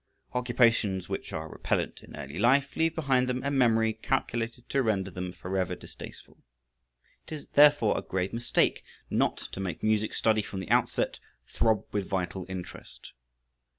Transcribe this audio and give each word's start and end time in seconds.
Occupations 0.33 1.09
which 1.09 1.31
are 1.31 1.47
repellent 1.47 1.99
in 2.01 2.15
early 2.15 2.39
life 2.39 2.75
leave 2.75 2.95
behind 2.95 3.29
them 3.29 3.43
a 3.43 3.51
memory 3.51 3.93
calculated 3.93 4.67
to 4.69 4.81
render 4.81 5.11
them 5.11 5.31
forever 5.31 5.75
distasteful. 5.75 6.39
It 7.27 7.33
is 7.33 7.47
therefore 7.49 7.99
a 7.99 8.01
grave 8.01 8.33
mistake 8.33 8.83
not 9.11 9.37
to 9.51 9.59
make 9.59 9.83
music 9.83 10.15
study 10.15 10.41
from 10.41 10.59
the 10.59 10.71
outset 10.71 11.19
throb 11.45 11.85
with 11.93 12.09
vital 12.09 12.47
interest. 12.49 13.11